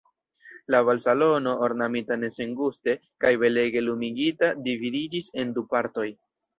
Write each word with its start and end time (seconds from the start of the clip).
La 0.65 0.79
balsalono, 0.87 1.53
ornamita 1.67 2.17
ne 2.23 2.31
senguste, 2.39 2.97
kaj 3.27 3.35
belege 3.45 3.87
lumigita, 3.91 4.53
dividiĝis 4.71 5.33
en 5.41 5.57
du 5.61 5.71
partoj. 5.77 6.13